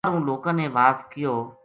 [0.03, 1.33] باہروں لوکاں نے واز کیو